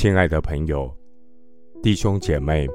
[0.00, 0.90] 亲爱的朋友、
[1.82, 2.66] 弟兄姐妹，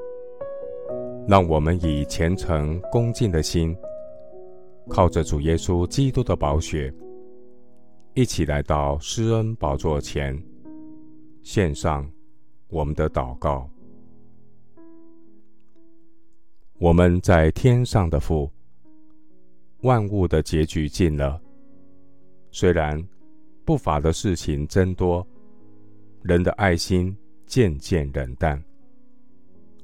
[1.27, 3.75] 让我们以虔诚恭敬的心，
[4.89, 6.93] 靠着主耶稣基督的宝血，
[8.13, 10.39] 一起来到施恩宝座前，
[11.41, 12.07] 献上
[12.67, 13.67] 我们的祷告。
[16.77, 18.47] 我们在天上的父，
[19.81, 21.41] 万物的结局近了，
[22.51, 23.03] 虽然
[23.65, 25.25] 不法的事情增多。
[26.27, 28.61] 人的爱心渐渐冷淡，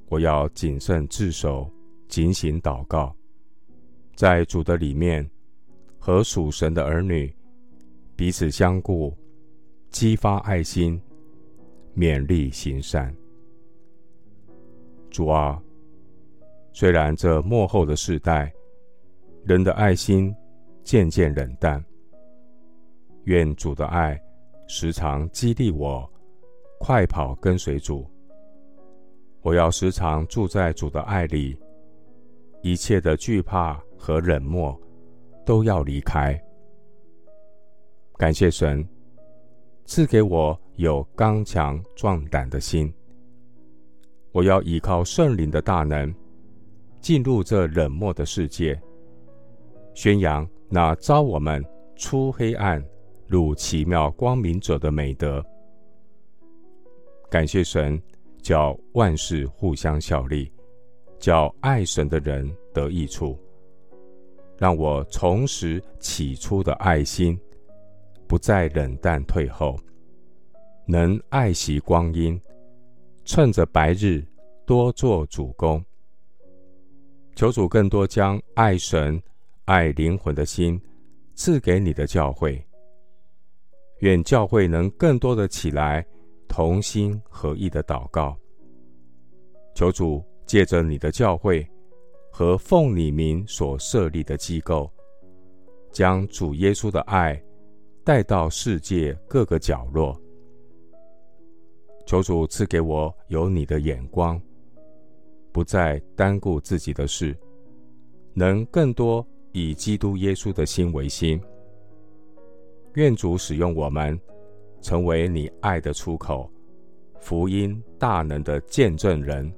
[0.08, 1.72] 我要谨慎自守，
[2.08, 3.16] 警醒祷告，
[4.16, 5.30] 在主的里面
[6.00, 7.34] 和属神的儿女
[8.16, 9.16] 彼此相顾，
[9.90, 11.00] 激发爱心，
[11.96, 13.16] 勉励行善。
[15.10, 15.62] 主啊，
[16.74, 18.52] 虽然这末后的世代，
[19.46, 20.34] 人的爱心
[20.84, 21.84] 渐渐冷淡，
[23.26, 24.20] 愿主的爱
[24.68, 26.12] 时常激励我。
[26.84, 28.10] 快跑，跟随主！
[29.44, 31.56] 我要时常住在主的爱里，
[32.64, 34.76] 一切的惧怕和冷漠
[35.46, 36.36] 都要离开。
[38.18, 38.84] 感谢神
[39.86, 42.92] 赐给我有刚强壮胆的心。
[44.32, 46.12] 我要依靠圣灵的大能，
[47.00, 48.82] 进入这冷漠的世界，
[49.94, 51.64] 宣扬那招我们
[51.96, 52.84] 出黑暗
[53.28, 55.46] 入奇妙光明者的美德。
[57.32, 57.98] 感谢神，
[58.42, 60.52] 叫万事互相效力，
[61.18, 63.40] 叫爱神的人得益处。
[64.58, 67.40] 让我重拾起初的爱心，
[68.28, 69.80] 不再冷淡退后，
[70.86, 72.38] 能爱惜光阴，
[73.24, 74.22] 趁着白日
[74.66, 75.82] 多做主工。
[77.34, 79.24] 求主更多将爱神、
[79.64, 80.78] 爱灵魂的心
[81.34, 82.62] 赐给你的教会。
[84.00, 86.06] 愿教会能更多的起来。
[86.52, 88.38] 同心合意的祷告，
[89.74, 91.66] 求主借着你的教会
[92.30, 94.92] 和奉你名所设立的机构，
[95.94, 97.42] 将主耶稣的爱
[98.04, 100.20] 带到世界各个角落。
[102.06, 104.40] 求主赐给我有你的眼光，
[105.54, 107.34] 不再单顾自己的事，
[108.34, 111.42] 能更多以基督耶稣的心为心。
[112.96, 114.20] 愿主使用我们。
[114.82, 116.52] 成为你爱的出口，
[117.20, 119.52] 福音大能的见证人。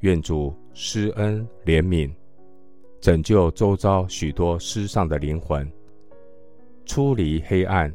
[0.00, 2.10] 愿主施恩怜悯，
[3.00, 5.70] 拯救周遭许多失丧的灵魂，
[6.86, 7.94] 出离黑暗，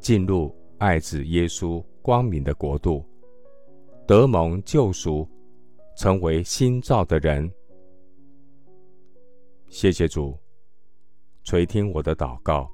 [0.00, 3.02] 进入爱子耶稣光明的国度，
[4.06, 5.26] 得蒙救赎，
[5.96, 7.50] 成为新造的人。
[9.68, 10.38] 谢谢主，
[11.42, 12.70] 垂听我的祷告。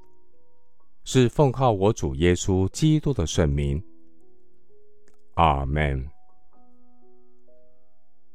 [1.12, 3.82] 是奉靠我主耶稣基督的圣名，
[5.34, 6.08] 阿门。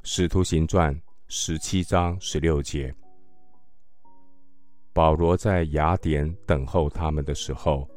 [0.03, 0.93] 使徒行传
[1.29, 2.93] 十七章十六节，
[4.91, 7.87] 保罗在雅典等候他们的时候，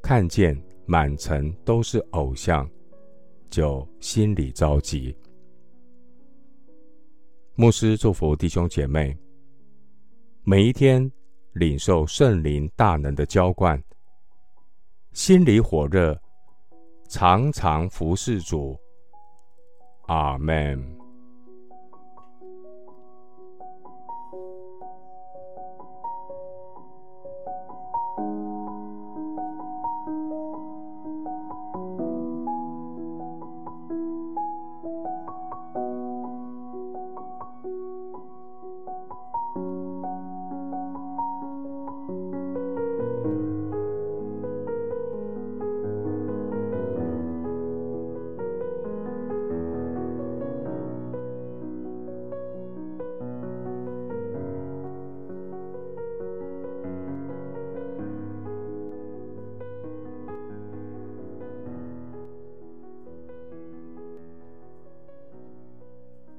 [0.00, 2.70] 看见满城都是偶像，
[3.50, 5.12] 就心里着急。
[7.56, 9.18] 牧师祝福弟兄姐妹，
[10.44, 11.10] 每一天。
[11.58, 13.82] 领受圣灵大能的浇灌，
[15.12, 16.18] 心里火热，
[17.08, 18.78] 常常服侍主。
[20.06, 21.07] 阿门。